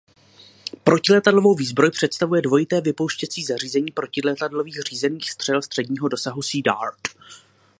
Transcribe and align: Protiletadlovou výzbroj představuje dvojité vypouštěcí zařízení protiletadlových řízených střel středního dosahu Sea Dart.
Protiletadlovou 0.83 1.55
výzbroj 1.55 1.91
představuje 1.91 2.41
dvojité 2.41 2.81
vypouštěcí 2.81 3.45
zařízení 3.45 3.91
protiletadlových 3.91 4.79
řízených 4.79 5.29
střel 5.31 5.61
středního 5.61 6.07
dosahu 6.07 6.41
Sea 6.41 6.61
Dart. 6.65 7.07